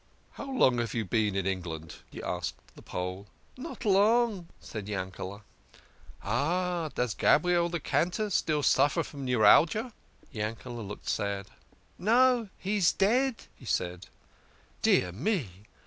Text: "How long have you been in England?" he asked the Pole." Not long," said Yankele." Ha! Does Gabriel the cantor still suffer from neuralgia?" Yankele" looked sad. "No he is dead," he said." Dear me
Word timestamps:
"How 0.31 0.49
long 0.51 0.79
have 0.79 0.95
you 0.95 1.05
been 1.05 1.35
in 1.35 1.45
England?" 1.45 1.97
he 2.11 2.23
asked 2.23 2.55
the 2.75 2.81
Pole." 2.81 3.27
Not 3.55 3.85
long," 3.85 4.47
said 4.59 4.87
Yankele." 4.89 5.43
Ha! 6.21 6.89
Does 6.95 7.13
Gabriel 7.13 7.69
the 7.69 7.79
cantor 7.79 8.31
still 8.31 8.63
suffer 8.63 9.03
from 9.03 9.23
neuralgia?" 9.25 9.93
Yankele" 10.33 10.87
looked 10.87 11.07
sad. 11.07 11.49
"No 11.99 12.49
he 12.57 12.77
is 12.77 12.91
dead," 12.91 13.43
he 13.55 13.65
said." 13.65 14.07
Dear 14.81 15.11
me 15.11 15.65